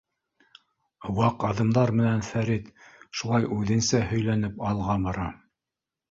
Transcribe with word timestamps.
—Ваҡ 1.17 1.43
аҙымдар 1.49 1.91
менән 1.99 2.23
Фәрит 2.27 2.71
шулай 3.19 3.45
үҙенсә 3.57 4.01
һөйләнеп 4.13 4.65
алға 4.71 4.97
бара. 5.05 5.27